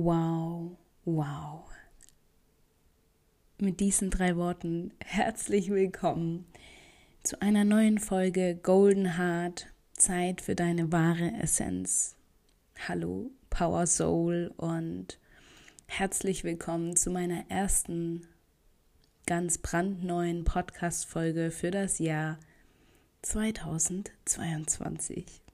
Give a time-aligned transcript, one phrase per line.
[0.00, 0.76] Wow,
[1.06, 1.64] wow.
[3.58, 6.46] Mit diesen drei Worten herzlich willkommen
[7.24, 12.14] zu einer neuen Folge Golden Heart, Zeit für deine wahre Essenz.
[12.86, 15.18] Hallo, Power Soul und
[15.86, 18.24] herzlich willkommen zu meiner ersten
[19.26, 22.38] ganz brandneuen Podcast-Folge für das Jahr
[23.22, 25.47] 2022.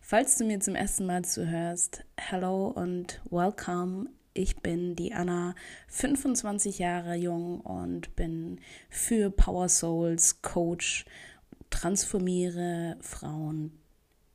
[0.00, 4.08] Falls du mir zum ersten Mal zuhörst, hello und welcome.
[4.34, 5.54] Ich bin die Anna,
[5.88, 11.04] 25 Jahre jung und bin für Power Souls Coach,
[11.70, 13.72] transformiere Frauen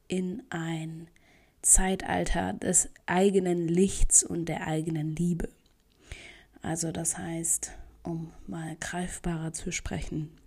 [0.07, 1.07] in ein
[1.61, 5.49] Zeitalter des eigenen Lichts und der eigenen Liebe.
[6.61, 7.71] Also das heißt,
[8.03, 10.37] um mal greifbarer zu sprechen,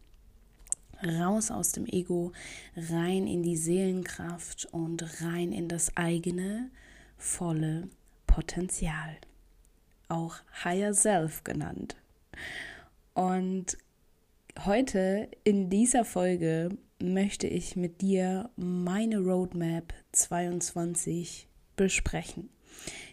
[1.03, 2.33] raus aus dem Ego,
[2.77, 6.71] rein in die Seelenkraft und rein in das eigene
[7.17, 7.89] volle
[8.27, 9.17] Potenzial.
[10.09, 11.97] Auch Higher Self genannt.
[13.15, 13.79] Und
[14.65, 22.51] heute in dieser Folge möchte ich mit dir meine Roadmap 22 besprechen.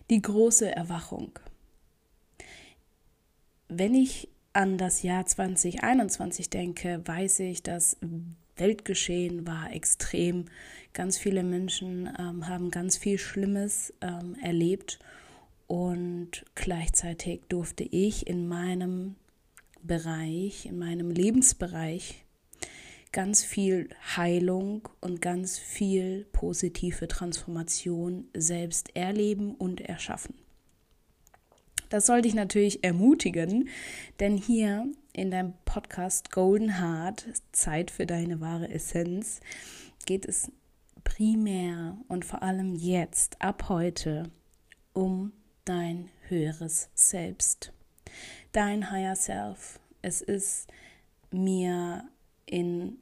[0.10, 1.40] Die große Erwachung.
[3.68, 7.98] Wenn ich an das Jahr 2021 denke, weiß ich, das
[8.56, 10.46] Weltgeschehen war extrem.
[10.94, 15.00] Ganz viele Menschen ähm, haben ganz viel Schlimmes ähm, erlebt
[15.66, 19.16] und gleichzeitig durfte ich in meinem
[19.82, 22.24] Bereich, in meinem Lebensbereich
[23.12, 30.36] ganz viel Heilung und ganz viel positive Transformation selbst erleben und erschaffen.
[31.94, 33.70] Das soll dich natürlich ermutigen,
[34.20, 39.42] denn hier in deinem Podcast Golden Heart, Zeit für deine wahre Essenz,
[40.08, 40.52] geht es
[41.04, 44.32] primär und vor allem jetzt, ab heute,
[44.94, 45.34] um
[45.66, 47.74] dein höheres Selbst,
[48.54, 49.80] dein Higher Self.
[50.02, 50.68] Es ist
[51.30, 52.10] mir
[52.48, 52.98] in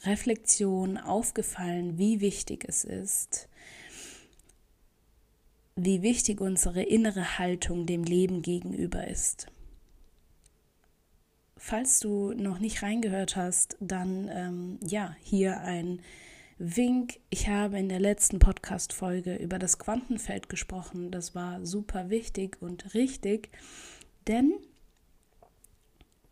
[0.00, 3.50] Reflexion aufgefallen, wie wichtig es ist,
[5.76, 9.46] wie wichtig unsere innere Haltung dem Leben gegenüber ist.
[11.56, 16.00] Falls du noch nicht reingehört hast, dann ähm, ja, hier ein
[16.58, 17.20] Wink.
[17.30, 21.10] Ich habe in der letzten Podcast-Folge über das Quantenfeld gesprochen.
[21.10, 23.50] Das war super wichtig und richtig,
[24.26, 24.52] denn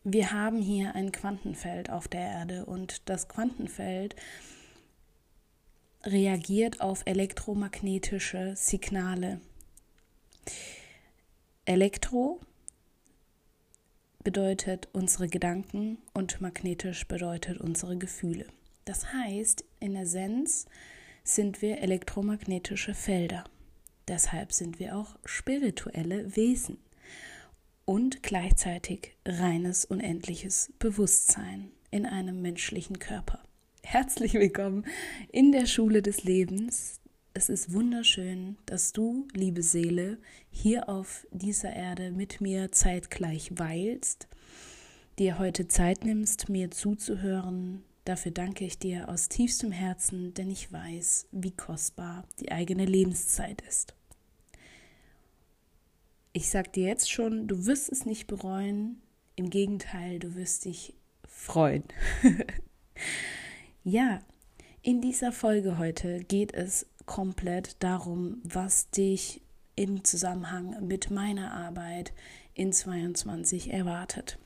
[0.03, 4.17] wir haben hier ein Quantenfeld auf der Erde und das Quantenfeld
[6.05, 9.41] reagiert auf elektromagnetische Signale.
[11.65, 12.41] Elektro
[14.25, 18.47] bedeutet unsere Gedanken und magnetisch bedeutet unsere Gefühle.
[18.85, 20.67] Das heißt, in Essenz
[21.23, 23.45] sind wir elektromagnetische Felder.
[24.09, 26.79] Deshalb sind wir auch spirituelle Wesen
[27.85, 33.41] und gleichzeitig reines unendliches Bewusstsein in einem menschlichen Körper.
[33.93, 34.87] Herzlich willkommen
[35.33, 37.01] in der Schule des Lebens.
[37.35, 40.19] Es ist wunderschön, dass du, liebe Seele,
[40.49, 44.29] hier auf dieser Erde mit mir zeitgleich weilst,
[45.19, 47.83] dir heute Zeit nimmst, mir zuzuhören.
[48.05, 53.61] Dafür danke ich dir aus tiefstem Herzen, denn ich weiß, wie kostbar die eigene Lebenszeit
[53.69, 53.97] ist.
[56.33, 59.03] Ich sag dir jetzt schon, du wirst es nicht bereuen.
[59.35, 60.95] Im Gegenteil, du wirst dich
[61.27, 61.83] freuen.
[63.83, 64.21] Ja,
[64.83, 69.41] in dieser Folge heute geht es komplett darum, was dich
[69.75, 72.13] im Zusammenhang mit meiner Arbeit
[72.53, 74.39] in 22 erwartet.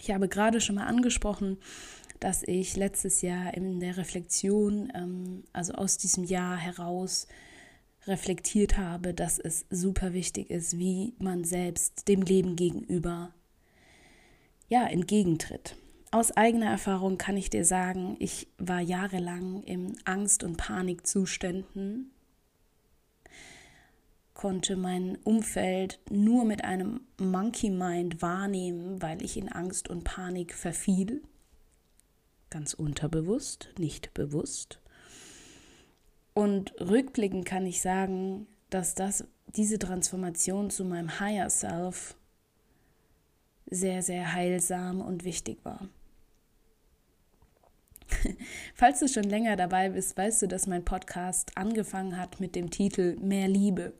[0.00, 1.58] Ich habe gerade schon mal angesprochen,
[2.18, 7.28] dass ich letztes Jahr in der Reflexion, ähm, also aus diesem Jahr heraus,
[8.08, 13.32] reflektiert habe, dass es super wichtig ist, wie man selbst dem Leben gegenüber
[14.68, 15.76] ja entgegentritt.
[16.14, 22.10] Aus eigener Erfahrung kann ich dir sagen, ich war jahrelang in Angst- und Panikzuständen,
[24.34, 30.52] konnte mein Umfeld nur mit einem Monkey Mind wahrnehmen, weil ich in Angst und Panik
[30.52, 31.22] verfiel.
[32.50, 34.80] Ganz unterbewusst, nicht bewusst.
[36.34, 42.16] Und rückblickend kann ich sagen, dass das, diese Transformation zu meinem Higher Self
[43.70, 45.88] sehr, sehr heilsam und wichtig war.
[48.74, 52.70] Falls du schon länger dabei bist, weißt du, dass mein Podcast angefangen hat mit dem
[52.70, 53.92] Titel Mehr Liebe.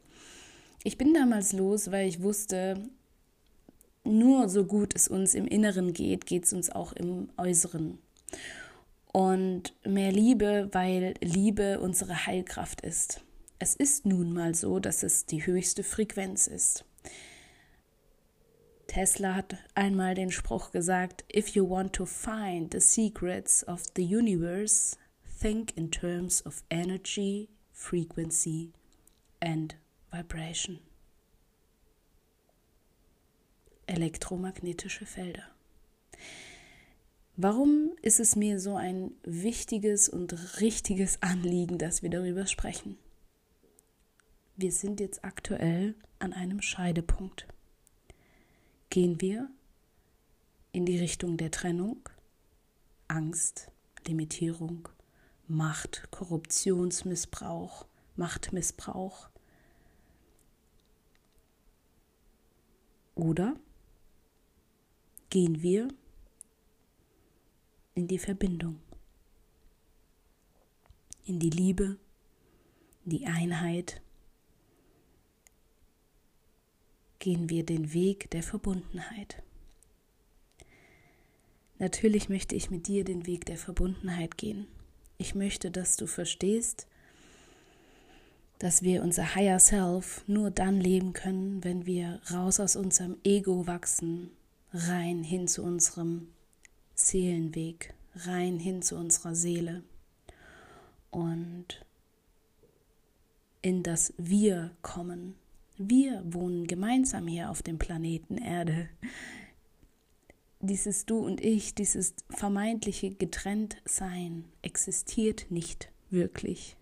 [0.85, 2.83] Ich bin damals los, weil ich wusste,
[4.05, 7.99] nur so gut es uns im Inneren geht, geht es uns auch im Äußeren.
[9.13, 13.21] Und mehr Liebe, weil Liebe unsere Heilkraft ist.
[13.59, 16.85] es ist nun mal so, dass es die höchste Frequenz ist.
[18.93, 24.05] Tesla hat einmal den Spruch gesagt, If you want to find the secrets of the
[24.05, 24.99] universe,
[25.41, 28.75] think in terms of energy, frequency
[29.41, 29.77] and
[30.11, 30.79] vibration.
[33.87, 35.45] Elektromagnetische Felder.
[37.39, 42.99] Warum ist es mir so ein wichtiges und richtiges Anliegen, dass wir darüber sprechen?
[44.59, 47.47] Wir sind jetzt aktuell an einem Scheidepunkt.
[48.93, 49.49] Gehen wir
[50.73, 52.07] in die Richtung der Trennung,
[53.09, 53.71] Angst,
[54.07, 54.87] Limitierung,
[55.49, 57.87] Macht, Korruptionsmissbrauch,
[58.17, 59.31] Machtmissbrauch?
[63.15, 63.57] Oder
[65.31, 65.89] gehen wir
[67.95, 68.79] in die Verbindung,
[71.25, 71.97] in die Liebe,
[73.07, 74.03] die Einheit.
[77.23, 79.41] Gehen wir den Weg der Verbundenheit.
[81.79, 84.67] Natürlich möchte ich mit dir den Weg der Verbundenheit gehen.
[85.19, 86.89] Ich möchte, dass du verstehst,
[88.59, 93.69] dass wir unser Higher Self nur dann leben können, wenn wir raus aus unserem Ego
[93.69, 94.33] wachsen,
[94.73, 96.27] rein hin zu unserem
[96.97, 99.85] Seelenweg rein hin zu unserer Seele
[101.13, 101.87] und
[103.63, 105.37] in das Wir kommen.
[105.79, 108.89] Wir wohnen gemeinsam hier auf dem Planeten Erde.
[110.61, 116.77] Dieses Du und Ich, dieses vermeintliche Getrenntsein existiert nicht wirklich.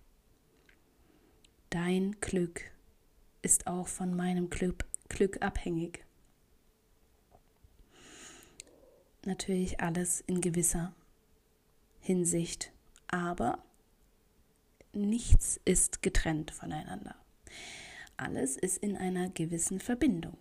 [1.70, 2.62] Dein Glück
[3.42, 6.04] ist auch von meinem Glück, Glück abhängig
[9.26, 10.94] natürlich alles in gewisser
[12.00, 12.72] Hinsicht,
[13.08, 13.62] aber
[14.92, 17.19] nichts ist getrennt voneinander.
[18.20, 20.36] Alles ist in einer gewissen Verbindung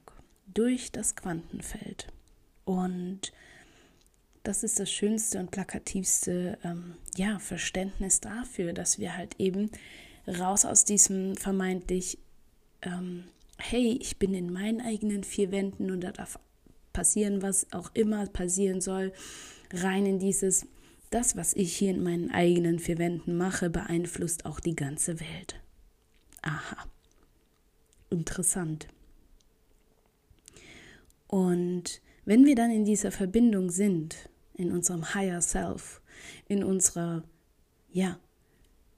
[0.54, 2.08] durch das Quantenfeld.
[2.66, 3.32] Und
[4.44, 9.72] das ist das schönste und plakativste ähm, ja, Verständnis dafür, dass wir halt eben
[10.28, 12.18] raus aus diesem vermeintlich,
[12.82, 13.24] ähm,
[13.58, 16.38] hey, ich bin in meinen eigenen vier Wänden und da darf
[16.92, 19.14] passieren, was auch immer passieren soll,
[19.72, 20.68] rein in dieses,
[21.12, 25.62] das, was ich hier in meinen eigenen vier Wänden mache, beeinflusst auch die ganze Welt.
[26.42, 26.90] Aha.
[28.10, 28.88] Interessant.
[31.28, 36.02] Und wenn wir dann in dieser Verbindung sind, in unserem Higher Self,
[36.48, 37.24] in unserer,
[37.92, 38.20] ja,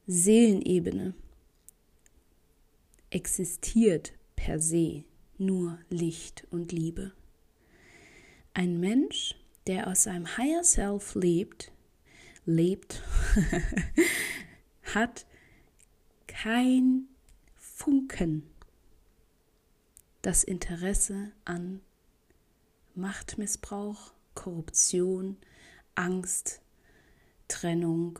[0.08, 1.14] Seelenebene,
[3.10, 5.04] existiert per se
[5.38, 7.12] nur Licht und Liebe.
[8.54, 9.36] Ein Mensch,
[9.68, 11.72] der aus seinem Higher Self lebt,
[12.46, 13.04] lebt,
[14.94, 15.26] hat
[16.28, 17.08] kein
[17.56, 18.51] Funken
[20.22, 21.82] das Interesse an
[22.96, 25.38] Machtmissbrauch, Korruption,
[25.96, 26.62] Angst,
[27.48, 28.20] Trennung,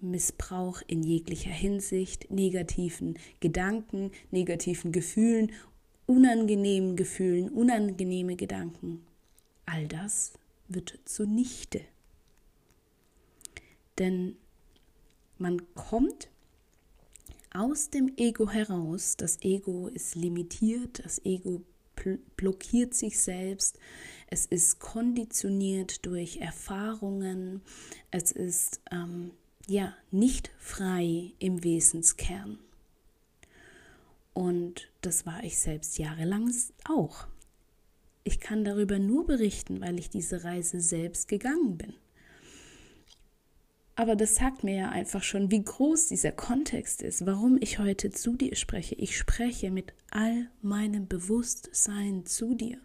[0.00, 5.52] Missbrauch in jeglicher Hinsicht, negativen Gedanken, negativen Gefühlen
[6.06, 9.04] unangenehmen Gefühlen, unangenehme Gedanken.
[9.66, 10.32] All das
[10.68, 11.80] wird zunichte.
[13.98, 14.36] Denn
[15.38, 16.28] man kommt
[17.54, 19.16] aus dem Ego heraus.
[19.16, 21.62] Das Ego ist limitiert, das Ego
[22.36, 23.78] blockiert sich selbst,
[24.28, 27.60] es ist konditioniert durch Erfahrungen,
[28.10, 29.32] es ist ähm,
[29.66, 32.58] ja nicht frei im Wesenskern.
[34.34, 36.52] Und das war ich selbst jahrelang
[36.84, 37.26] auch.
[38.24, 41.94] Ich kann darüber nur berichten, weil ich diese Reise selbst gegangen bin.
[44.02, 48.10] Aber das sagt mir ja einfach schon, wie groß dieser Kontext ist, warum ich heute
[48.10, 48.96] zu dir spreche.
[48.96, 52.78] Ich spreche mit all meinem Bewusstsein zu dir.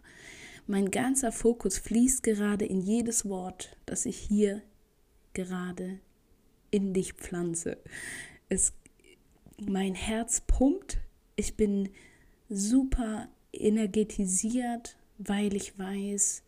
[0.68, 4.62] Mein ganzer Fokus fließt gerade in jedes Wort, das ich hier
[5.32, 5.98] gerade
[6.70, 7.78] in dich pflanze.
[8.48, 8.72] Es,
[9.60, 10.98] mein Herz pumpt
[11.34, 11.88] ich bin
[12.48, 16.44] super energetisiert, weil ich weiß,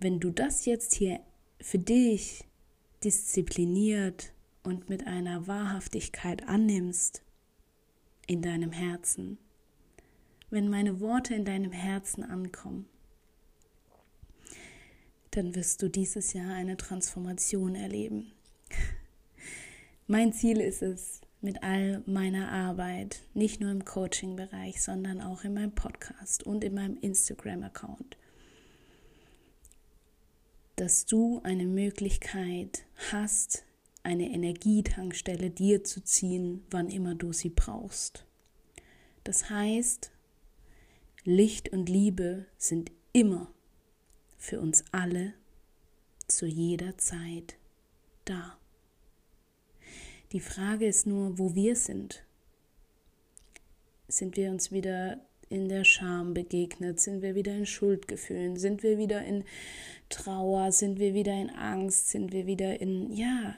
[0.00, 1.20] wenn du das jetzt hier
[1.62, 2.44] für dich
[3.04, 4.32] diszipliniert
[4.62, 7.22] und mit einer Wahrhaftigkeit annimmst
[8.26, 9.38] in deinem Herzen,
[10.50, 12.86] wenn meine Worte in deinem Herzen ankommen,
[15.32, 18.32] dann wirst du dieses Jahr eine Transformation erleben.
[20.06, 25.54] Mein Ziel ist es, mit all meiner Arbeit, nicht nur im Coaching-Bereich, sondern auch in
[25.54, 28.16] meinem Podcast und in meinem Instagram-Account,
[30.76, 33.64] dass du eine Möglichkeit hast,
[34.02, 38.26] eine Energietankstelle dir zu ziehen, wann immer du sie brauchst.
[39.22, 40.10] Das heißt,
[41.24, 43.50] Licht und Liebe sind immer
[44.36, 45.32] für uns alle
[46.26, 47.56] zu jeder Zeit
[48.24, 48.58] da.
[50.32, 52.24] Die Frage ist nur, wo wir sind.
[54.08, 57.00] Sind wir uns wieder in der Scham begegnet?
[57.00, 58.56] Sind wir wieder in Schuldgefühlen?
[58.56, 59.44] Sind wir wieder in
[60.08, 60.72] Trauer?
[60.72, 62.10] Sind wir wieder in Angst?
[62.10, 63.56] Sind wir wieder in, ja,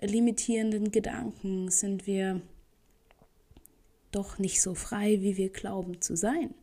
[0.00, 1.70] limitierenden Gedanken?
[1.70, 2.40] Sind wir
[4.10, 6.54] doch nicht so frei, wie wir glauben zu sein?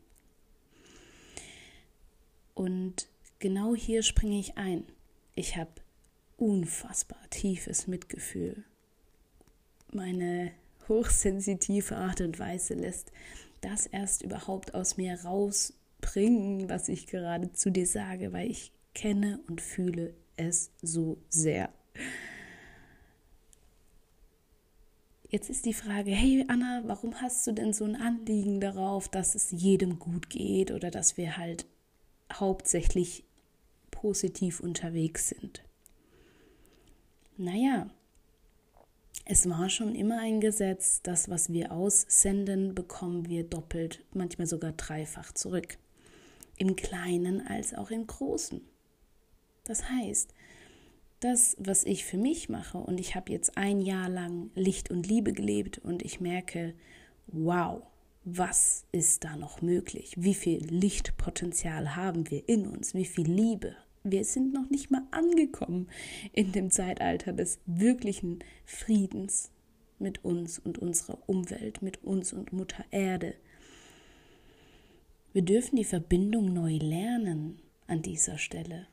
[2.54, 3.08] Und
[3.38, 4.84] genau hier springe ich ein.
[5.34, 5.70] Ich habe
[6.36, 8.64] unfassbar tiefes Mitgefühl.
[9.92, 10.52] Meine
[10.88, 13.12] hochsensitive Art und Weise lässt
[13.66, 19.40] das erst überhaupt aus mir rausbringen, was ich gerade zu dir sage, weil ich kenne
[19.48, 21.70] und fühle es so sehr.
[25.28, 29.34] Jetzt ist die Frage, hey Anna, warum hast du denn so ein Anliegen darauf, dass
[29.34, 31.66] es jedem gut geht oder dass wir halt
[32.32, 33.24] hauptsächlich
[33.90, 35.64] positiv unterwegs sind?
[37.36, 37.90] Naja,
[39.24, 44.72] es war schon immer ein Gesetz, das, was wir aussenden, bekommen wir doppelt, manchmal sogar
[44.72, 45.78] dreifach zurück.
[46.58, 48.60] Im Kleinen als auch im Großen.
[49.64, 50.32] Das heißt,
[51.20, 55.06] das, was ich für mich mache, und ich habe jetzt ein Jahr lang Licht und
[55.06, 56.74] Liebe gelebt und ich merke,
[57.26, 57.82] wow,
[58.24, 60.14] was ist da noch möglich?
[60.16, 62.94] Wie viel Lichtpotenzial haben wir in uns?
[62.94, 63.76] Wie viel Liebe
[64.12, 65.88] wir sind noch nicht mal angekommen
[66.32, 69.50] in dem Zeitalter des wirklichen Friedens
[69.98, 73.34] mit uns und unserer Umwelt, mit uns und Mutter Erde.
[75.32, 78.86] Wir dürfen die Verbindung neu lernen an dieser Stelle.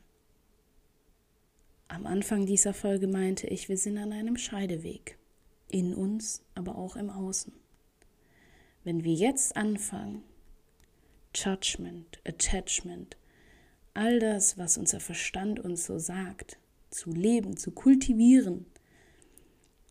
[1.88, 5.18] Am Anfang dieser Folge meinte ich, wir sind an einem Scheideweg.
[5.70, 7.52] In uns, aber auch im Außen.
[8.84, 10.22] Wenn wir jetzt anfangen,
[11.34, 13.16] Judgment, Attachment,
[13.94, 16.58] all das, was unser Verstand uns so sagt,
[16.90, 18.66] zu leben, zu kultivieren,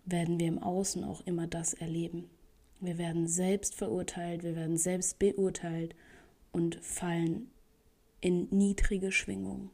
[0.06, 2.30] werden wir im Außen auch immer das erleben.
[2.82, 5.96] Wir werden selbst verurteilt, wir werden selbst beurteilt
[6.52, 7.50] und fallen
[8.20, 9.70] in niedrige Schwingungen.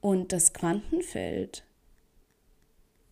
[0.00, 1.64] Und das Quantenfeld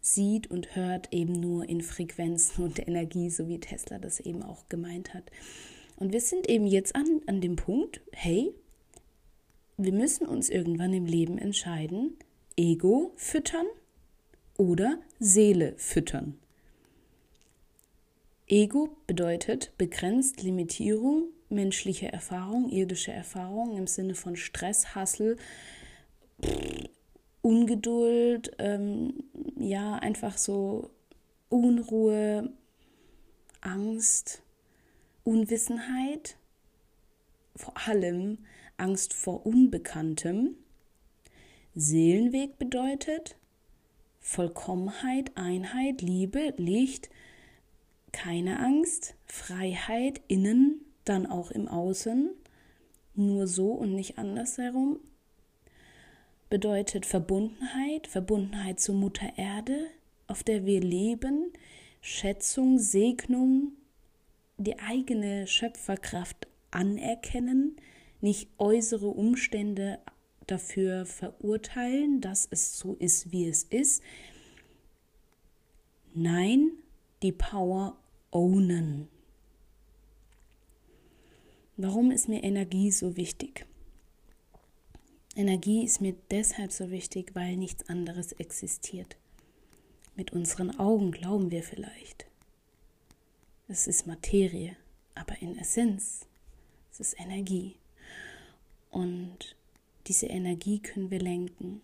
[0.01, 4.69] sieht und hört eben nur in Frequenzen und Energie, so wie Tesla das eben auch
[4.69, 5.31] gemeint hat.
[5.97, 8.53] Und wir sind eben jetzt an, an dem Punkt, hey,
[9.77, 12.17] wir müssen uns irgendwann im Leben entscheiden,
[12.57, 13.67] Ego füttern
[14.57, 16.39] oder Seele füttern.
[18.47, 25.39] Ego bedeutet begrenzt Limitierung, menschliche Erfahrung, irdische Erfahrung im Sinne von Stress, Hassel,
[27.41, 29.25] Ungeduld, ähm,
[29.57, 30.91] ja, einfach so
[31.49, 32.53] Unruhe,
[33.61, 34.43] Angst,
[35.25, 36.37] Unwissenheit,
[37.57, 38.39] vor allem
[38.83, 40.57] Angst vor Unbekanntem.
[41.75, 43.37] Seelenweg bedeutet
[44.21, 47.09] Vollkommenheit, Einheit, Liebe, Licht,
[48.13, 52.31] keine Angst, Freiheit innen, dann auch im Außen,
[53.15, 54.99] nur so und nicht andersherum.
[56.51, 59.87] Bedeutet Verbundenheit, Verbundenheit zur Mutter Erde,
[60.27, 61.53] auf der wir leben,
[62.01, 63.73] Schätzung, Segnung,
[64.59, 67.77] die eigene Schöpferkraft anerkennen,
[68.23, 69.99] nicht äußere Umstände
[70.47, 74.03] dafür verurteilen, dass es so ist, wie es ist.
[76.15, 76.73] Nein,
[77.23, 77.97] die Power
[78.31, 79.09] ownen.
[81.77, 83.67] Warum ist mir Energie so wichtig?
[85.35, 89.17] Energie ist mir deshalb so wichtig, weil nichts anderes existiert.
[90.15, 92.27] Mit unseren Augen glauben wir vielleicht.
[93.69, 94.77] Es ist Materie,
[95.15, 96.27] aber in Essenz
[96.93, 97.77] es ist Energie.
[98.93, 99.57] Und
[100.07, 101.81] diese Energie können wir lenken.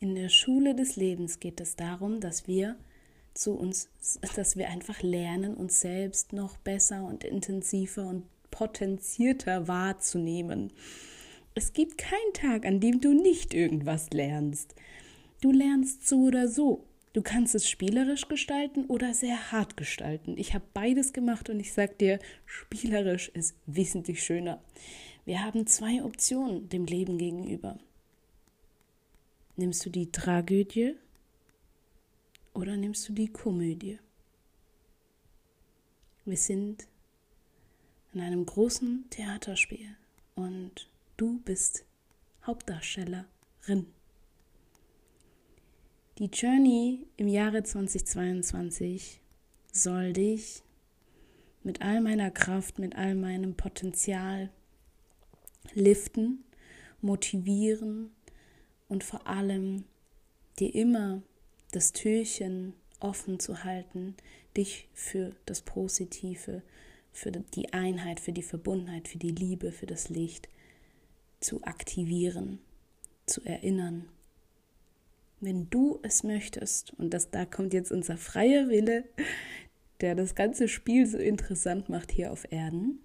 [0.00, 2.76] In der Schule des Lebens geht es darum, dass wir
[3.34, 3.88] zu uns,
[4.34, 10.72] dass wir einfach lernen, uns selbst noch besser und intensiver und potenzierter wahrzunehmen.
[11.54, 14.74] Es gibt keinen Tag, an dem du nicht irgendwas lernst.
[15.42, 16.84] Du lernst so oder so.
[17.12, 20.38] Du kannst es spielerisch gestalten oder sehr hart gestalten.
[20.38, 24.62] Ich habe beides gemacht und ich sage dir, spielerisch ist wesentlich schöner.
[25.24, 27.78] Wir haben zwei Optionen dem Leben gegenüber.
[29.56, 30.96] Nimmst du die Tragödie
[32.54, 33.98] oder nimmst du die Komödie?
[36.24, 36.88] Wir sind
[38.12, 39.96] in einem großen Theaterspiel
[40.34, 41.84] und du bist
[42.44, 43.86] Hauptdarstellerin.
[46.18, 49.20] Die Journey im Jahre 2022
[49.72, 50.62] soll dich
[51.62, 54.50] mit all meiner Kraft, mit all meinem Potenzial
[55.74, 56.44] liften,
[57.00, 58.10] motivieren
[58.88, 59.84] und vor allem
[60.58, 61.22] dir immer
[61.72, 64.14] das Türchen offen zu halten,
[64.56, 66.62] dich für das Positive,
[67.12, 70.48] für die Einheit, für die Verbundenheit, für die Liebe, für das Licht
[71.40, 72.60] zu aktivieren,
[73.26, 74.08] zu erinnern.
[75.40, 79.04] Wenn du es möchtest, und das, da kommt jetzt unser freier Wille,
[80.00, 83.00] der das ganze Spiel so interessant macht hier auf Erden,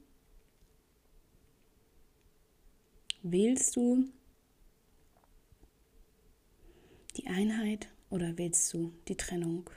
[3.24, 4.06] wählst du
[7.16, 9.70] die Einheit oder wählst du die Trennung?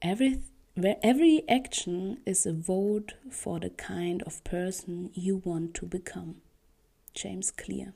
[0.00, 0.42] Every,
[0.74, 6.36] every action is a vote for the kind of person you want to become.
[7.14, 7.94] James Clear.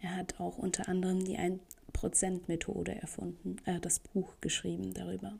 [0.00, 5.38] Er hat auch unter anderem die 1%-Methode erfunden, er hat das Buch geschrieben darüber.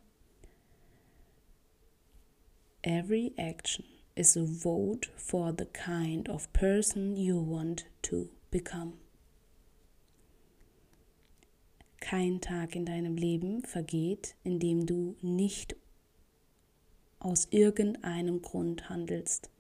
[2.83, 3.85] Every action
[4.17, 8.95] is a vote for the kind of person you want to become.
[12.01, 15.77] Kein Tag in deinem Leben vergeht, in dem du nicht
[17.19, 19.51] aus irgendeinem Grund handelst.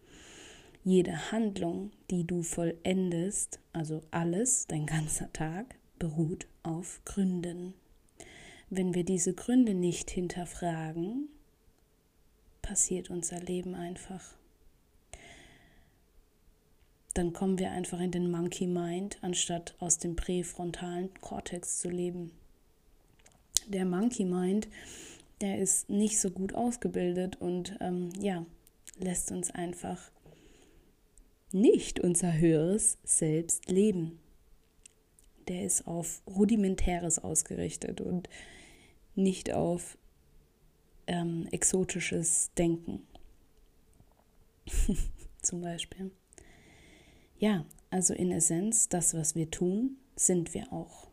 [0.85, 7.75] Jede Handlung, die du vollendest, also alles, dein ganzer Tag, beruht auf Gründen.
[8.71, 11.29] Wenn wir diese Gründe nicht hinterfragen,
[12.63, 14.37] passiert unser Leben einfach.
[17.17, 22.31] Dann kommen wir einfach in den Monkey Mind, anstatt aus dem präfrontalen Kortex zu leben.
[23.67, 24.69] Der Monkey Mind,
[25.41, 28.45] der ist nicht so gut ausgebildet und ähm, ja,
[28.99, 30.11] lässt uns einfach
[31.53, 34.19] nicht unser höheres Selbst leben.
[35.49, 38.29] Der ist auf rudimentäres ausgerichtet und
[39.15, 39.97] nicht auf
[41.07, 43.07] ähm, exotisches Denken.
[45.41, 46.11] Zum Beispiel.
[47.39, 51.09] Ja, also in Essenz, das, was wir tun, sind wir auch.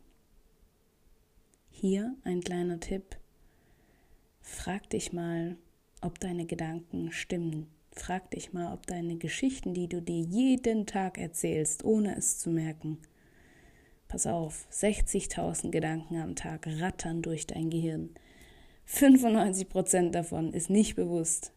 [1.69, 3.17] Hier ein kleiner Tipp.
[4.39, 5.57] Frag dich mal,
[6.01, 7.67] ob deine Gedanken stimmen.
[7.91, 12.49] Frag dich mal, ob deine Geschichten, die du dir jeden Tag erzählst, ohne es zu
[12.49, 12.99] merken,
[14.07, 18.11] pass auf, 60.000 Gedanken am Tag rattern durch dein Gehirn.
[18.87, 21.51] 95% davon ist nicht bewusst.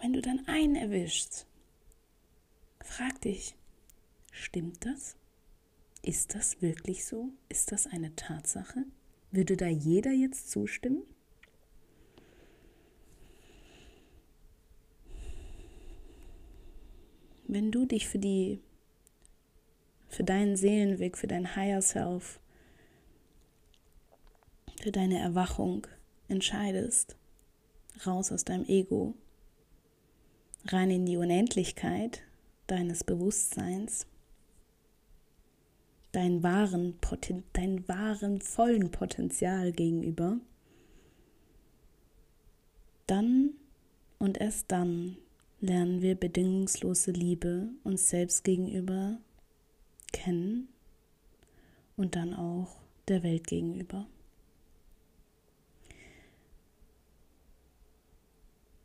[0.00, 1.46] Wenn du dann einen erwischst,
[2.82, 3.56] frag dich,
[4.32, 5.16] stimmt das?
[6.02, 7.30] Ist das wirklich so?
[7.48, 8.84] Ist das eine Tatsache?
[9.30, 11.02] Würde da jeder jetzt zustimmen?
[17.46, 18.60] Wenn du dich für die
[20.08, 22.40] für deinen Seelenweg, für dein Higher Self
[24.80, 25.86] für deine Erwachung
[26.28, 27.16] entscheidest.
[28.06, 29.14] Raus aus deinem Ego,
[30.68, 32.22] rein in die Unendlichkeit
[32.70, 34.06] deines Bewusstseins,
[36.12, 40.38] dein wahren, Poten dein wahren vollen Potenzial gegenüber,
[43.06, 43.50] dann
[44.18, 45.16] und erst dann
[45.60, 49.18] lernen wir bedingungslose Liebe uns selbst gegenüber
[50.12, 50.68] kennen
[51.96, 52.76] und dann auch
[53.08, 54.06] der Welt gegenüber.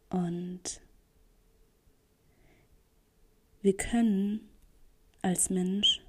[0.10, 0.82] Und
[3.66, 4.48] wir können
[5.24, 6.00] als Mensch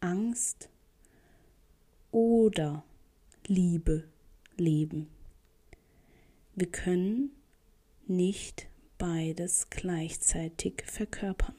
[0.00, 0.68] Angst
[2.10, 2.84] oder
[3.46, 4.04] Liebe
[4.58, 5.08] leben.
[6.54, 7.30] Wir können
[8.06, 11.54] nicht beides gleichzeitig verkörpern.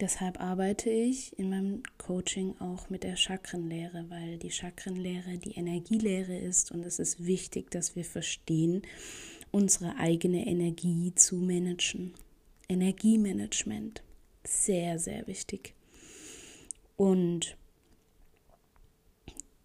[0.00, 6.36] Deshalb arbeite ich in meinem Coaching auch mit der Chakrenlehre, weil die Chakrenlehre die Energielehre
[6.36, 8.82] ist und es ist wichtig, dass wir verstehen,
[9.50, 12.14] unsere eigene Energie zu managen.
[12.68, 14.02] Energiemanagement,
[14.44, 15.74] sehr, sehr wichtig.
[16.96, 17.56] Und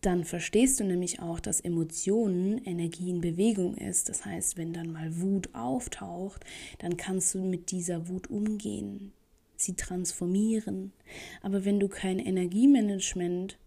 [0.01, 4.09] dann verstehst du nämlich auch, dass Emotionen Energie in Bewegung ist.
[4.09, 6.43] Das heißt, wenn dann mal Wut auftaucht,
[6.79, 9.13] dann kannst du mit dieser Wut umgehen
[9.57, 10.93] sie transformieren.
[11.41, 13.57] Aber wenn du kein Energiemanagement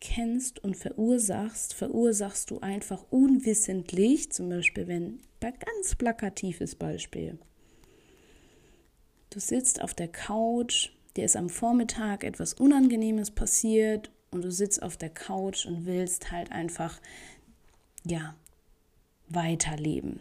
[0.00, 7.38] kennst und verursachst, verursachst du einfach unwissentlich, zum Beispiel wenn, ganz plakatives Beispiel,
[9.30, 14.82] du sitzt auf der Couch, dir ist am Vormittag etwas Unangenehmes passiert und du sitzt
[14.82, 17.00] auf der Couch und willst halt einfach,
[18.04, 18.34] ja,
[19.28, 20.20] weiterleben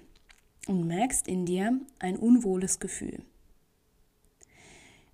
[0.68, 3.24] und merkst in dir ein unwohles Gefühl.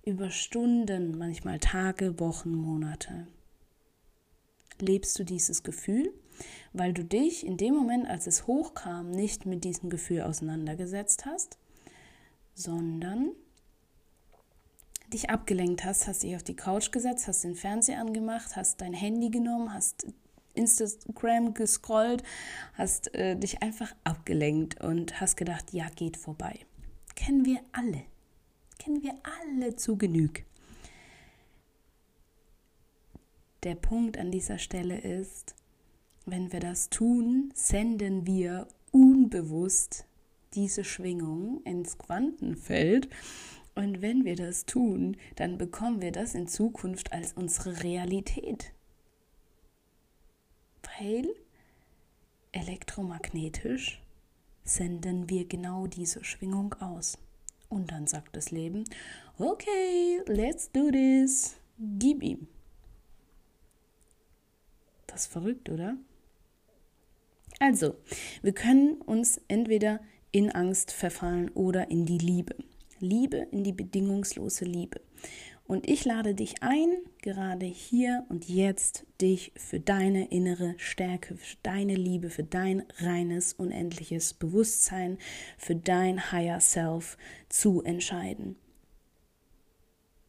[0.04, 3.26] über Stunden, manchmal Tage, Wochen, Monate.
[4.80, 6.12] Lebst du dieses Gefühl,
[6.72, 11.58] weil du dich in dem Moment, als es hochkam, nicht mit diesem Gefühl auseinandergesetzt hast,
[12.54, 13.32] sondern
[15.12, 18.94] dich abgelenkt hast, hast dich auf die Couch gesetzt, hast den Fernseher angemacht, hast dein
[18.94, 20.06] Handy genommen, hast
[20.54, 22.22] Instagram gescrollt,
[22.74, 26.58] hast äh, dich einfach abgelenkt und hast gedacht, ja, geht vorbei.
[27.14, 28.02] Kennen wir alle.
[28.78, 30.44] Kennen wir alle zu Genüg.
[33.62, 35.54] Der Punkt an dieser Stelle ist,
[36.26, 40.06] wenn wir das tun, senden wir unbewusst
[40.54, 43.08] diese Schwingung ins Quantenfeld.
[43.74, 48.72] Und wenn wir das tun, dann bekommen wir das in Zukunft als unsere Realität
[50.98, 51.34] weil
[52.52, 54.02] elektromagnetisch
[54.64, 57.18] senden wir genau diese Schwingung aus.
[57.68, 58.84] Und dann sagt das Leben,
[59.38, 62.46] okay, let's do this, gib ihm.
[65.06, 65.96] Das ist verrückt, oder?
[67.62, 67.94] Also,
[68.42, 70.00] wir können uns entweder
[70.32, 72.56] in Angst verfallen oder in die Liebe.
[72.98, 75.00] Liebe, in die bedingungslose Liebe.
[75.64, 76.90] Und ich lade dich ein,
[77.22, 83.52] gerade hier und jetzt, dich für deine innere Stärke, für deine Liebe, für dein reines,
[83.52, 85.18] unendliches Bewusstsein,
[85.56, 87.16] für dein Higher Self
[87.48, 88.56] zu entscheiden.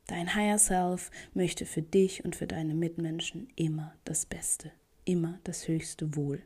[0.06, 4.72] Dein Higher Self möchte für dich und für deine Mitmenschen immer das Beste,
[5.04, 6.44] immer das höchste Wohl.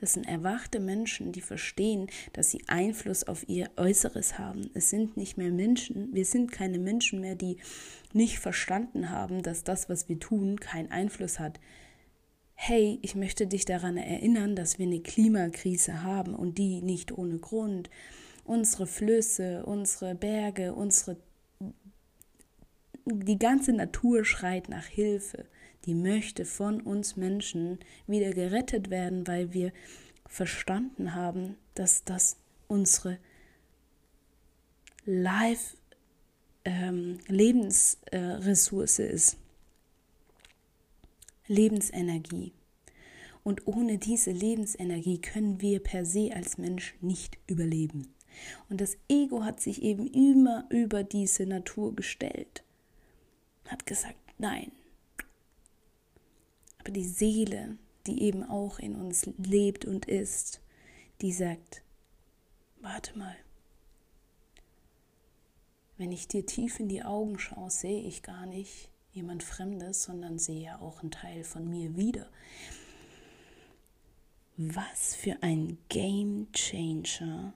[0.00, 4.70] Das sind erwachte Menschen, die verstehen, dass sie Einfluss auf ihr Äußeres haben.
[4.74, 7.58] Es sind nicht mehr Menschen, wir sind keine Menschen mehr, die
[8.12, 11.60] nicht verstanden haben, dass das, was wir tun, keinen Einfluss hat.
[12.54, 17.38] Hey, ich möchte dich daran erinnern, dass wir eine Klimakrise haben und die nicht ohne
[17.38, 17.90] Grund.
[18.44, 21.16] Unsere Flüsse, unsere Berge, unsere
[23.06, 25.46] die ganze Natur schreit nach Hilfe
[25.86, 29.72] die möchte von uns Menschen wieder gerettet werden, weil wir
[30.26, 33.18] verstanden haben, dass das unsere
[35.04, 35.76] Life
[36.64, 39.36] ähm, Lebensressource äh, ist.
[41.46, 42.52] Lebensenergie.
[43.42, 48.14] Und ohne diese Lebensenergie können wir per se als Mensch nicht überleben.
[48.70, 52.64] Und das Ego hat sich eben immer über diese Natur gestellt,
[53.68, 54.72] hat gesagt, nein,
[56.84, 60.60] aber die Seele, die eben auch in uns lebt und ist,
[61.22, 61.82] die sagt,
[62.80, 63.34] warte mal,
[65.96, 70.38] wenn ich dir tief in die Augen schaue, sehe ich gar nicht jemand Fremdes, sondern
[70.38, 72.28] sehe auch einen Teil von mir wieder.
[74.58, 77.54] Was für ein Game Changer,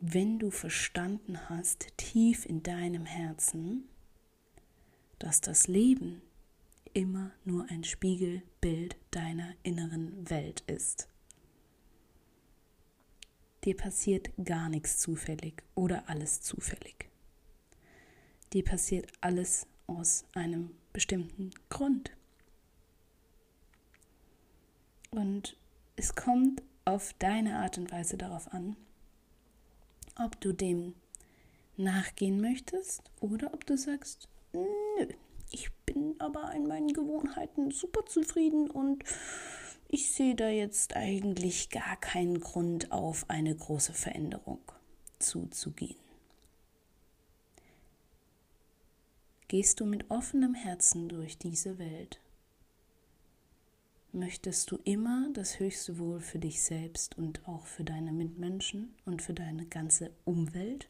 [0.00, 3.86] wenn du verstanden hast, tief in deinem Herzen,
[5.18, 6.22] dass das Leben
[6.94, 11.08] immer nur ein Spiegelbild deiner inneren Welt ist.
[13.64, 17.08] Dir passiert gar nichts zufällig oder alles zufällig.
[18.52, 22.10] Dir passiert alles aus einem bestimmten Grund.
[25.10, 25.56] Und
[25.96, 28.76] es kommt auf deine Art und Weise darauf an,
[30.18, 30.94] ob du dem
[31.76, 35.06] nachgehen möchtest oder ob du sagst, nö,
[35.52, 39.04] ich bin aber in meinen Gewohnheiten super zufrieden und
[39.88, 44.60] ich sehe da jetzt eigentlich gar keinen Grund auf eine große Veränderung
[45.18, 45.96] zuzugehen.
[49.48, 52.20] Gehst du mit offenem Herzen durch diese Welt?
[54.12, 59.20] Möchtest du immer das höchste Wohl für dich selbst und auch für deine Mitmenschen und
[59.20, 60.88] für deine ganze Umwelt?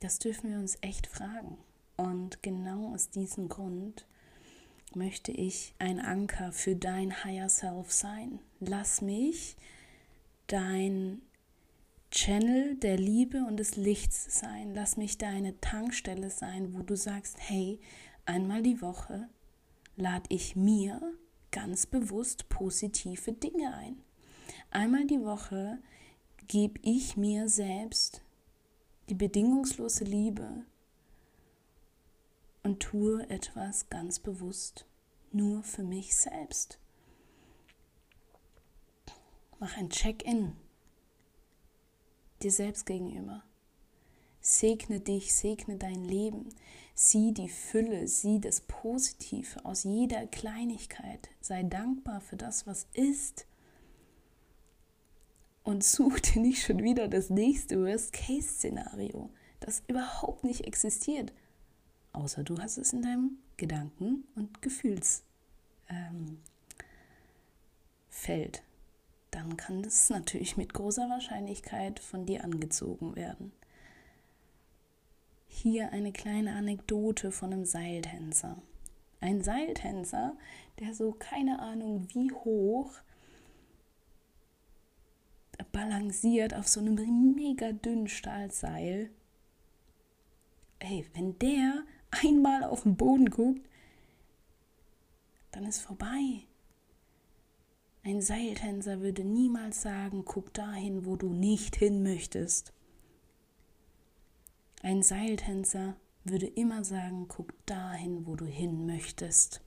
[0.00, 1.58] Das dürfen wir uns echt fragen.
[2.02, 4.06] Und genau aus diesem Grund
[4.94, 8.40] möchte ich ein Anker für dein Higher Self sein.
[8.58, 9.56] Lass mich
[10.48, 11.22] dein
[12.10, 14.74] Channel der Liebe und des Lichts sein.
[14.74, 17.78] Lass mich deine Tankstelle sein, wo du sagst, hey,
[18.26, 19.28] einmal die Woche
[19.94, 21.00] lade ich mir
[21.52, 23.96] ganz bewusst positive Dinge ein.
[24.72, 25.78] Einmal die Woche
[26.48, 28.22] gebe ich mir selbst
[29.08, 30.64] die bedingungslose Liebe,
[32.62, 34.86] und tue etwas ganz bewusst
[35.32, 36.78] nur für mich selbst.
[39.58, 40.52] Mach ein Check-in
[42.42, 43.42] dir selbst gegenüber.
[44.40, 46.48] Segne dich, segne dein Leben.
[46.94, 51.30] Sieh die Fülle, sieh das Positive aus jeder Kleinigkeit.
[51.40, 53.46] Sei dankbar für das, was ist.
[55.62, 59.30] Und such dir nicht schon wieder das nächste Worst-Case-Szenario.
[59.60, 61.32] das überhaupt nicht existiert,
[62.12, 65.22] außer du hast es in deinem Gedanken- und Gefühlsfeld.
[65.88, 66.38] Ähm,
[69.30, 73.52] dann kann das natürlich mit großer Wahrscheinlichkeit von dir angezogen werden.
[75.46, 78.60] Hier eine kleine Anekdote von einem Seiltänzer.
[79.20, 80.36] Ein Seiltänzer,
[80.80, 83.00] der so keine Ahnung wie hoch
[85.70, 89.10] balanciert auf so einem mega dünnen Stahlseil.
[90.78, 93.68] Ey, wenn der einmal auf den Boden guckt,
[95.50, 96.46] dann ist vorbei.
[98.04, 102.72] Ein Seiltänzer würde niemals sagen, guck dahin, wo du nicht hin möchtest.
[104.82, 105.94] Ein Seiltänzer
[106.24, 109.60] würde immer sagen, guck dahin, wo du hin möchtest.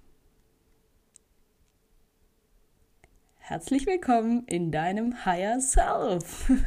[3.37, 6.51] Herzlich willkommen in deinem Higher Self.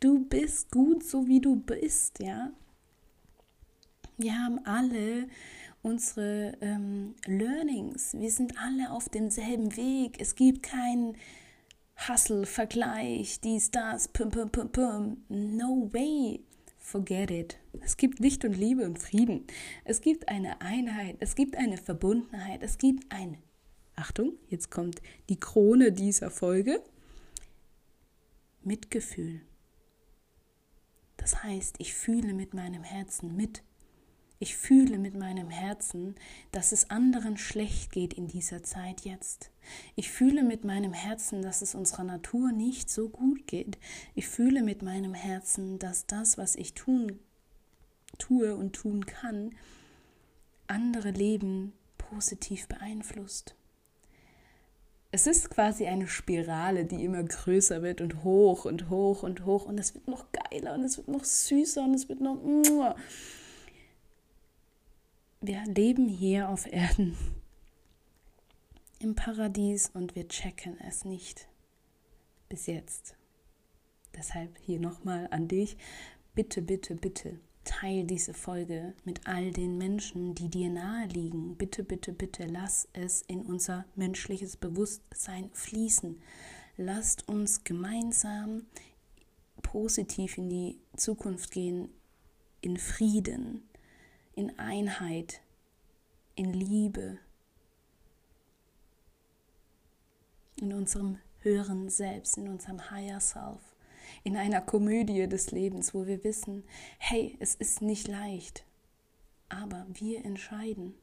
[0.00, 2.50] Du bist gut so wie du bist, ja.
[4.18, 5.28] Wir haben alle
[5.82, 8.14] unsere ähm, Learnings.
[8.14, 10.20] Wir sind alle auf demselben Weg.
[10.20, 11.16] Es gibt keinen
[12.08, 15.24] Hustle, Vergleich, dies, das, pum, pum, pum, pum.
[15.28, 16.40] No way.
[16.78, 17.58] Forget it.
[17.80, 19.46] Es gibt Licht und Liebe und Frieden.
[19.84, 21.16] Es gibt eine Einheit.
[21.20, 22.62] Es gibt eine Verbundenheit.
[22.62, 23.38] Es gibt ein,
[23.94, 26.82] Achtung, jetzt kommt die Krone dieser Folge.
[28.64, 29.42] Mitgefühl.
[31.16, 33.62] Das heißt, ich fühle mit meinem Herzen mit.
[34.42, 36.16] Ich fühle mit meinem Herzen,
[36.50, 39.52] dass es anderen schlecht geht in dieser Zeit jetzt.
[39.94, 43.78] Ich fühle mit meinem Herzen, dass es unserer Natur nicht so gut geht.
[44.16, 47.20] Ich fühle mit meinem Herzen, dass das, was ich tun,
[48.18, 49.54] tue und tun kann,
[50.66, 53.54] andere Leben positiv beeinflusst.
[55.12, 59.66] Es ist quasi eine Spirale, die immer größer wird und hoch und hoch und hoch
[59.66, 62.42] und es wird noch geiler und es wird noch süßer und es wird noch
[65.42, 67.16] wir leben hier auf Erden
[69.00, 71.48] im Paradies und wir checken es nicht
[72.48, 73.16] bis jetzt.
[74.16, 75.76] Deshalb hier nochmal an dich,
[76.34, 81.56] bitte, bitte, bitte, teil diese Folge mit all den Menschen, die dir nahe liegen.
[81.56, 86.22] Bitte, bitte, bitte, lass es in unser menschliches Bewusstsein fließen.
[86.76, 88.66] Lasst uns gemeinsam
[89.60, 91.88] positiv in die Zukunft gehen,
[92.60, 93.64] in Frieden,
[94.34, 95.40] in Einheit,
[96.34, 97.18] in Liebe,
[100.56, 103.60] in unserem höheren Selbst, in unserem Higher Self,
[104.24, 106.64] in einer Komödie des Lebens, wo wir wissen,
[106.98, 108.64] hey, es ist nicht leicht,
[109.48, 110.94] aber wir entscheiden.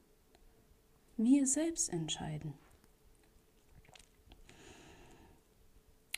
[1.17, 2.53] Wir selbst entscheiden.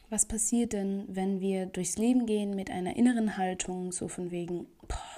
[0.09, 4.67] Was passiert denn, wenn wir durchs Leben gehen mit einer inneren Haltung, so von wegen,
[4.87, 5.10] boah,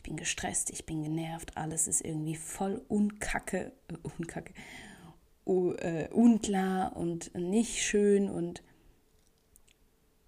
[0.00, 4.54] ich bin gestresst, ich bin genervt, alles ist irgendwie voll unkacke, äh, unkacke,
[5.44, 5.74] uh,
[6.10, 8.30] unklar und nicht schön.
[8.30, 8.62] Und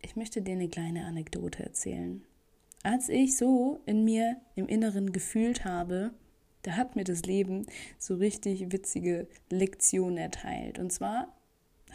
[0.02, 2.22] ich möchte dir eine kleine Anekdote erzählen.
[2.82, 6.12] Als ich so in mir im Inneren gefühlt habe,
[6.60, 7.64] da hat mir das Leben
[7.98, 10.78] so richtig witzige Lektionen erteilt.
[10.78, 11.34] Und zwar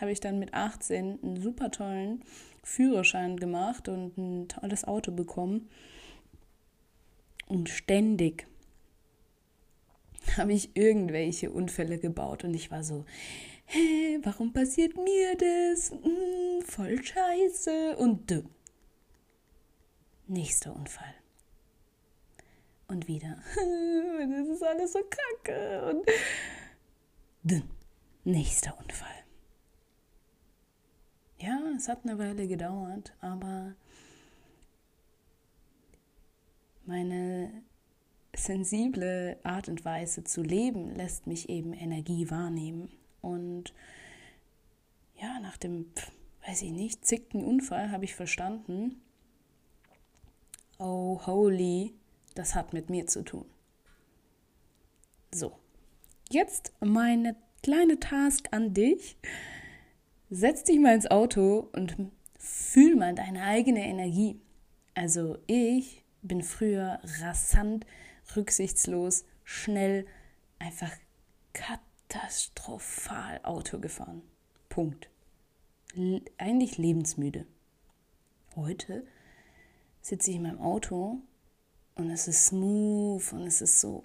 [0.01, 2.23] habe ich dann mit 18 einen super tollen
[2.63, 5.69] Führerschein gemacht und ein tolles Auto bekommen.
[7.47, 8.47] Und ständig
[10.37, 13.05] habe ich irgendwelche Unfälle gebaut und ich war so,
[13.65, 15.91] hä, warum passiert mir das?
[15.91, 17.97] Hm, voll scheiße.
[17.97, 18.49] Und dünn.
[20.27, 21.13] Nächster Unfall.
[22.89, 25.89] Und wieder, das ist alles so kacke.
[25.89, 26.05] Und
[27.43, 27.63] dünn.
[28.23, 29.07] Nächster Unfall.
[31.39, 33.75] Ja, es hat eine Weile gedauert, aber
[36.87, 37.51] meine
[38.35, 42.89] sensible Art und Weise zu leben lässt mich eben Energie wahrnehmen.
[43.21, 43.73] Und
[45.15, 45.87] ja, nach dem,
[46.45, 49.01] weiß ich nicht, zickten Unfall habe ich verstanden,
[50.77, 51.93] oh holy,
[52.35, 53.45] das hat mit mir zu tun.
[55.33, 55.57] So,
[56.29, 59.17] jetzt meine kleine Task an dich.
[60.29, 61.95] Setz dich mal ins Auto und
[62.37, 64.39] fühl mal deine eigene Energie.
[64.93, 67.85] Also ich bin früher rasant,
[68.35, 70.05] rücksichtslos, schnell,
[70.59, 70.91] einfach
[71.53, 74.21] katastrophal Auto gefahren.
[74.69, 75.09] Punkt.
[75.95, 77.45] L eigentlich lebensmüde.
[78.55, 79.05] Heute
[80.01, 81.19] sitze ich in meinem Auto
[81.95, 84.03] und es ist smooth und es ist so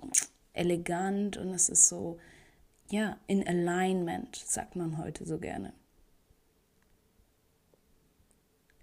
[0.53, 2.19] elegant und es ist so,
[2.91, 5.73] ja, in Alignment, sagt man heute so gerne.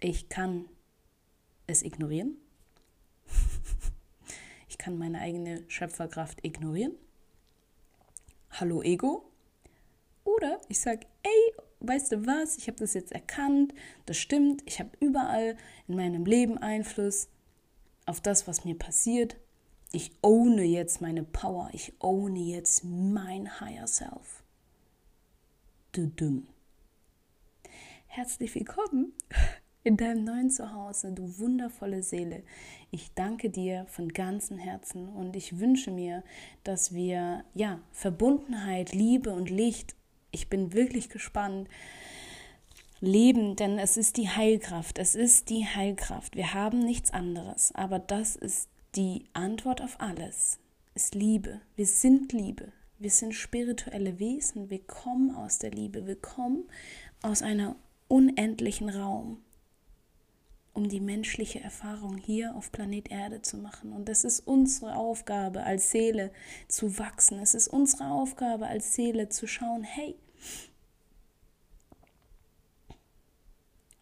[0.00, 0.68] Ich kann
[1.66, 2.36] es ignorieren
[4.80, 6.94] kann meine eigene Schöpferkraft ignorieren.
[8.50, 9.30] Hallo Ego.
[10.24, 13.74] Oder ich sage, ey, weißt du was, ich habe das jetzt erkannt,
[14.06, 17.28] das stimmt, ich habe überall in meinem Leben Einfluss
[18.06, 19.36] auf das, was mir passiert.
[19.92, 24.42] Ich ohne jetzt meine Power, ich ohne jetzt mein Higher Self.
[25.92, 26.48] Du dumm.
[28.06, 29.12] Herzlich willkommen
[29.82, 32.42] in deinem neuen Zuhause, du wundervolle Seele.
[32.90, 36.22] Ich danke dir von ganzem Herzen und ich wünsche mir,
[36.64, 39.94] dass wir ja Verbundenheit, Liebe und Licht
[40.32, 41.68] ich bin wirklich gespannt.
[43.00, 44.98] Leben, denn es ist die Heilkraft.
[44.98, 46.36] Es ist die Heilkraft.
[46.36, 47.72] Wir haben nichts anderes.
[47.74, 50.58] Aber das ist die Antwort auf alles.
[50.94, 51.60] Ist Liebe.
[51.76, 52.72] Wir sind Liebe.
[52.98, 54.68] Wir sind spirituelle Wesen.
[54.68, 56.06] Wir kommen aus der Liebe.
[56.06, 56.64] Wir kommen
[57.22, 57.76] aus einer
[58.08, 59.38] unendlichen Raum,
[60.72, 63.92] um die menschliche Erfahrung hier auf Planet Erde zu machen.
[63.92, 66.32] Und es ist unsere Aufgabe als Seele
[66.68, 67.38] zu wachsen.
[67.40, 70.16] Es ist unsere Aufgabe als Seele zu schauen, hey,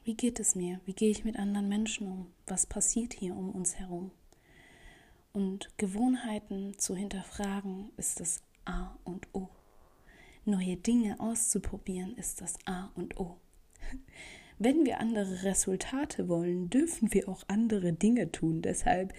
[0.09, 0.81] Wie geht es mir?
[0.87, 2.33] Wie gehe ich mit anderen Menschen um?
[2.46, 4.11] Was passiert hier um uns herum?
[5.35, 9.50] Und Gewohnheiten zu hinterfragen ist das A und O.
[10.46, 13.37] Neue Dinge auszuprobieren ist das A und O.
[14.59, 18.61] Wenn wir andere Resultate wollen, dürfen wir auch andere Dinge tun.
[18.61, 19.14] Deshalb,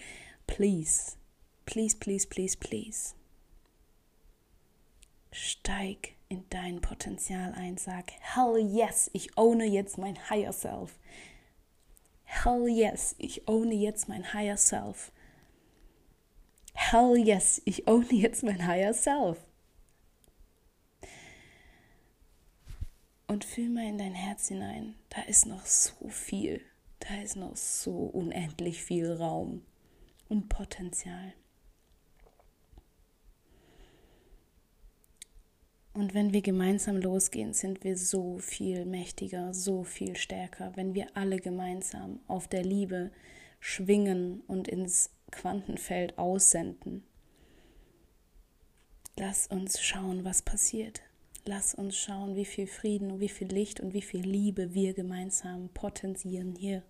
[0.46, 1.16] please,
[1.64, 3.14] please, please, please, please,
[5.32, 7.78] steig in dein Potenzial ein.
[7.78, 10.98] Sag, hell yes, ich ohne jetzt mein Higher Self.
[12.24, 15.10] Hell yes, ich ohne jetzt mein Higher Self.
[16.74, 19.38] Hell yes, ich ohne jetzt mein Higher Self.
[23.30, 24.96] Und fühl mal in dein Herz hinein.
[25.08, 26.62] Da ist noch so viel.
[26.98, 29.62] Da ist noch so unendlich viel Raum
[30.28, 31.32] und Potenzial.
[35.92, 41.16] Und wenn wir gemeinsam losgehen, sind wir so viel mächtiger, so viel stärker, wenn wir
[41.16, 43.12] alle gemeinsam auf der Liebe
[43.60, 47.04] schwingen und ins Quantenfeld aussenden.
[49.16, 51.02] Lass uns schauen, was passiert.
[51.50, 54.94] Lass uns schauen, wie viel Frieden und wie viel Licht und wie viel Liebe wir
[54.94, 56.84] gemeinsam potenzieren hier.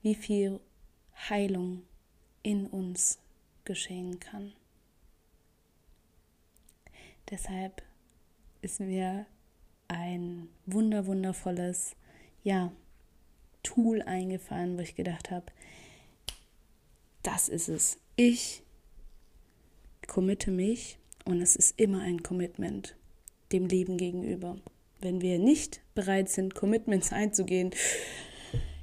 [0.00, 0.60] Wie viel
[1.28, 1.82] Heilung
[2.42, 3.18] in uns
[3.66, 4.54] geschehen kann.
[7.28, 7.82] Deshalb
[8.62, 9.26] ist mir
[9.88, 11.94] ein wunder wundervolles
[12.44, 12.72] ja
[13.62, 15.52] Tool eingefallen, wo ich gedacht habe,
[17.22, 17.98] das ist es.
[18.16, 18.62] Ich
[20.06, 22.96] committe mich und es ist immer ein Commitment
[23.52, 24.56] dem Leben gegenüber.
[25.00, 27.70] Wenn wir nicht bereit sind, Commitments einzugehen,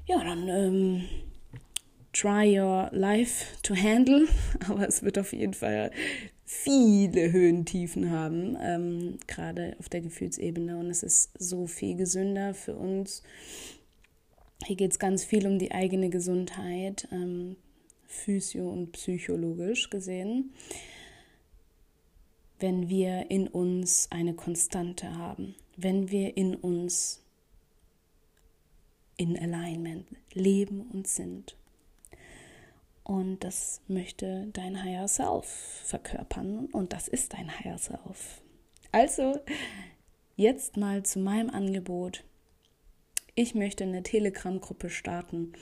[0.05, 1.03] ja, dann ähm,
[2.13, 4.27] try your life to handle.
[4.67, 5.91] Aber es wird auf jeden Fall
[6.45, 10.77] viele Höhentiefen haben, ähm, gerade auf der Gefühlsebene.
[10.77, 13.21] Und es ist so viel gesünder für uns.
[14.65, 17.55] Hier geht es ganz viel um die eigene Gesundheit, ähm,
[18.08, 20.51] physio- und psychologisch gesehen,
[22.60, 27.24] wenn wir in uns eine Konstante haben, wenn wir in uns
[29.17, 31.56] in Alignment leben und sind.
[33.04, 35.45] Und das möchte dein Higher Self
[35.84, 36.67] verkörpern.
[36.67, 38.41] Und das ist dein Higher Self.
[38.91, 39.39] Also,
[40.36, 42.24] jetzt mal zu meinem Angebot.
[43.36, 45.54] Ich möchte eine Telegram-Gruppe starten,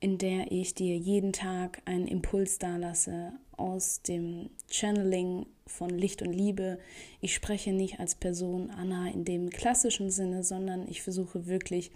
[0.00, 6.32] in der ich dir jeden Tag einen Impuls dalasse aus dem Channeling von Licht und
[6.32, 6.78] Liebe.
[7.20, 11.90] Ich spreche nicht als Person Anna in dem klassischen Sinne, sondern ich versuche wirklich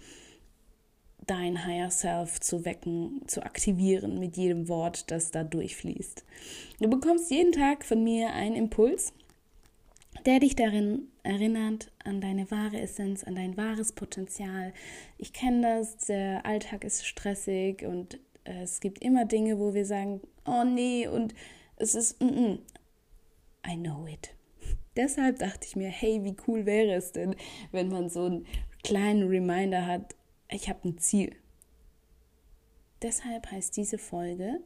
[1.27, 6.25] dein Higher Self zu wecken, zu aktivieren mit jedem Wort, das da durchfließt.
[6.79, 9.13] Du bekommst jeden Tag von mir einen Impuls,
[10.25, 14.73] der dich darin erinnert an deine wahre Essenz, an dein wahres Potenzial.
[15.17, 20.21] Ich kenne das, der Alltag ist stressig und es gibt immer Dinge, wo wir sagen,
[20.45, 21.33] oh nee, und
[21.77, 22.59] es ist, mm -mm.
[23.67, 24.35] I know it.
[24.95, 27.35] Deshalb dachte ich mir, hey, wie cool wäre es denn,
[27.71, 28.45] wenn man so einen
[28.83, 30.15] kleinen Reminder hat,
[30.49, 31.35] ich habe ein Ziel.
[33.01, 34.59] Deshalb heißt diese Folge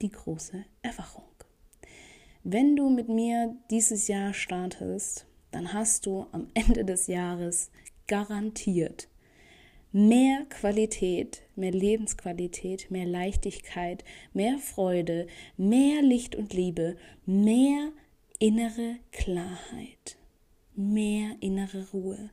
[0.00, 1.24] die große Erwachung.
[2.42, 7.70] Wenn du mit mir dieses Jahr startest, dann hast du am Ende des Jahres
[8.06, 9.09] garantiert
[9.92, 15.26] mehr Qualität, mehr Lebensqualität, mehr Leichtigkeit, mehr Freude,
[15.56, 17.92] mehr Licht und Liebe, mehr
[18.38, 20.16] innere Klarheit,
[20.74, 22.30] mehr innere Ruhe,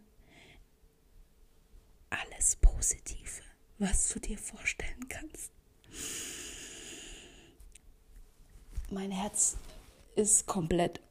[2.10, 3.42] alles Positive,
[3.80, 5.52] was du dir vorstellen kannst.
[8.92, 9.58] mein Herz
[10.16, 11.02] ist komplett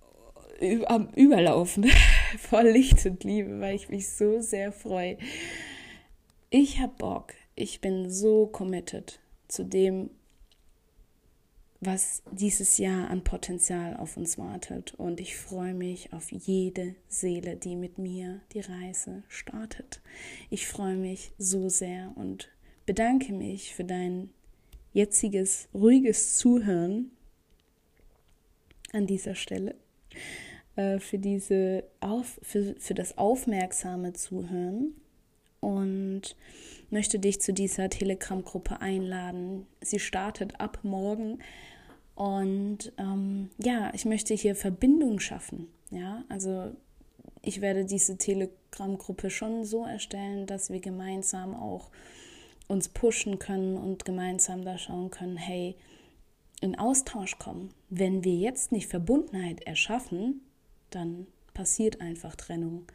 [0.87, 1.91] am Überlaufen
[2.39, 5.19] vor Licht und Liebe, weil ich mich so sehr freue.
[6.51, 7.35] Ich habe Bock.
[7.57, 9.19] Ich bin so committed
[9.49, 10.11] zu dem,
[11.81, 14.95] was dieses Jahr an Potenzial auf uns wartet.
[14.95, 20.01] Und ich freue mich auf jede Seele, die mit mir die Reise startet.
[20.49, 22.49] Ich freue mich so sehr und
[22.87, 24.31] bedanke mich für dein
[24.93, 27.11] jetziges ruhiges Zuhören
[28.93, 29.75] an dieser Stelle,
[30.77, 34.95] äh, für, diese auf, für, für das aufmerksame Zuhören
[35.67, 36.37] und
[36.91, 39.67] möchte dich zu dieser Telegram-Gruppe einladen.
[39.81, 41.41] Sie startet ab morgen
[42.15, 45.67] und ähm, ja, ich möchte hier Verbindung schaffen.
[45.91, 46.71] Ja, also
[47.43, 51.91] ich werde diese Telegram-Gruppe schon so erstellen, dass wir gemeinsam auch
[52.69, 55.75] uns pushen können und gemeinsam da schauen können, hey,
[56.61, 57.71] in Austausch kommen.
[57.91, 60.43] Wenn wir jetzt nicht Verbundenheit erschaffen,
[60.91, 62.87] dann passiert einfach Trennung.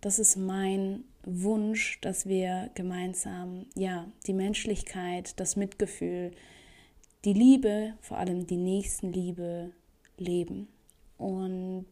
[0.00, 6.30] Das ist mein Wunsch, dass wir gemeinsam ja die Menschlichkeit, das Mitgefühl,
[7.24, 9.72] die Liebe, vor allem die Nächstenliebe
[10.16, 10.68] leben.
[11.16, 11.86] Und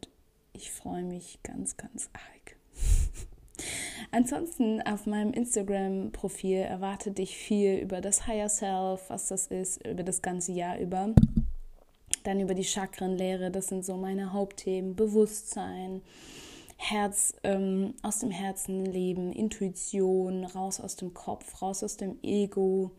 [0.53, 2.55] ich freue mich ganz, ganz arg.
[4.11, 10.03] Ansonsten auf meinem Instagram-Profil erwartet dich viel über das Higher Self, was das ist, über
[10.03, 11.13] das ganze Jahr über.
[12.23, 14.95] Dann über die Chakrenlehre, das sind so meine Hauptthemen.
[14.95, 16.01] Bewusstsein,
[16.77, 22.91] Herz, ähm, aus dem Herzen leben, Intuition, raus aus dem Kopf, raus aus dem Ego.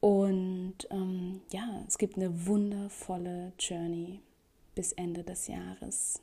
[0.00, 4.20] Und ähm, ja, es gibt eine wundervolle Journey
[4.74, 6.20] bis Ende des Jahres.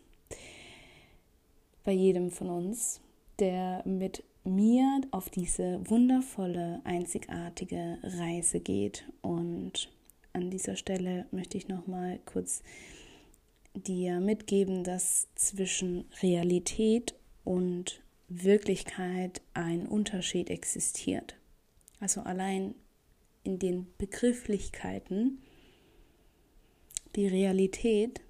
[1.84, 3.02] Bei jedem von uns
[3.40, 9.06] der mit mir auf diese wundervolle, einzigartige Reise geht.
[9.22, 9.90] Und
[10.34, 12.64] an dieser Stelle möchte ich noch mal kurz
[13.78, 21.36] dir mitgeben, dass zwischen Realität und Wirklichkeit ein Unterschied existiert.
[22.00, 22.76] Also allein
[23.44, 25.40] in den Begrifflichkeiten
[27.16, 28.22] die Realität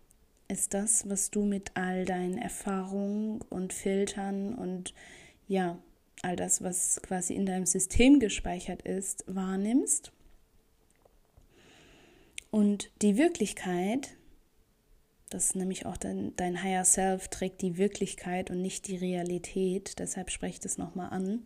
[0.47, 4.93] ist das, was du mit all deinen Erfahrungen und Filtern und
[5.47, 5.77] ja,
[6.21, 10.11] all das, was quasi in deinem System gespeichert ist, wahrnimmst.
[12.49, 14.16] Und die Wirklichkeit,
[15.29, 19.99] das ist nämlich auch dein, dein Higher Self, trägt die Wirklichkeit und nicht die Realität,
[19.99, 21.45] deshalb spreche ich das nochmal an.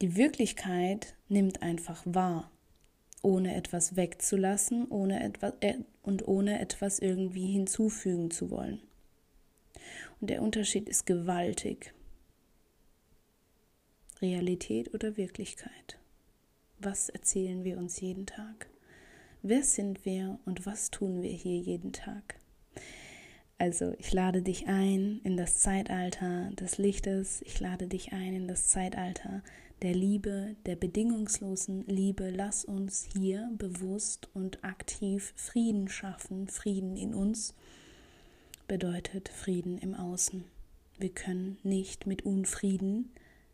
[0.00, 2.50] Die Wirklichkeit nimmt einfach wahr
[3.24, 8.80] ohne etwas wegzulassen ohne etwas, äh, und ohne etwas irgendwie hinzufügen zu wollen.
[10.20, 11.94] Und der Unterschied ist gewaltig.
[14.20, 15.98] Realität oder Wirklichkeit?
[16.78, 18.68] Was erzählen wir uns jeden Tag?
[19.42, 22.36] Wer sind wir und was tun wir hier jeden Tag?
[23.58, 28.48] Also ich lade dich ein in das Zeitalter des Lichtes, ich lade dich ein in
[28.48, 29.42] das Zeitalter
[29.82, 32.30] der Liebe, der bedingungslosen Liebe.
[32.30, 36.48] Lass uns hier bewusst und aktiv Frieden schaffen.
[36.48, 37.54] Frieden in uns
[38.66, 40.44] bedeutet Frieden im Außen.
[40.98, 43.10] Wir können nicht mit Unfrieden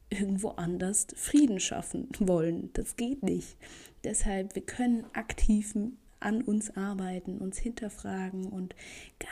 [0.09, 2.71] irgendwo anders Frieden schaffen wollen.
[2.75, 3.57] Das geht nicht.
[4.05, 8.75] Deshalb, wir können aktiven an uns arbeiten, uns hinterfragen und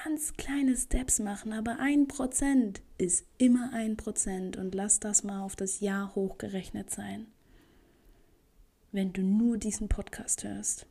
[0.05, 1.53] ganz kleine Steps machen.
[1.53, 6.91] Aber ein Prozent ist immer ein Prozent und lass das mal auf das Jahr hochgerechnet
[6.91, 7.27] sein.
[8.91, 10.87] Wenn du nur diesen Podcast hörst,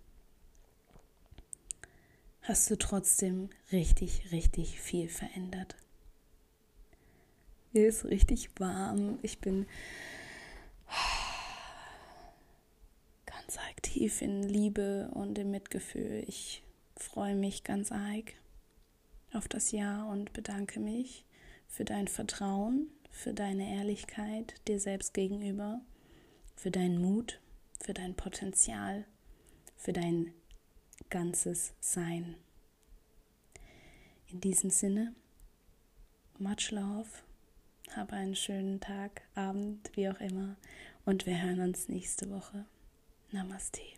[2.41, 5.75] hast du trotzdem richtig, richtig viel verändert.
[7.73, 9.19] Mir ist richtig warm.
[9.23, 9.65] Ich bin
[13.47, 16.21] ganz aktiv in Liebe und im Mitgefühl.
[16.27, 16.63] Ich
[16.97, 18.33] freue mich ganz arg
[19.31, 21.23] auf das Jahr und bedanke mich
[21.69, 25.79] für dein Vertrauen, für deine Ehrlichkeit dir selbst gegenüber,
[26.57, 27.39] für deinen Mut,
[27.79, 29.05] für dein Potenzial,
[29.77, 30.33] für dein
[31.09, 32.35] ganzes Sein.
[34.27, 35.15] In diesem Sinne,
[36.37, 37.07] much love,
[37.95, 40.57] habe einen schönen Tag, Abend, wie auch immer,
[41.05, 42.65] und wir hören uns nächste Woche.
[43.33, 43.96] Namaste.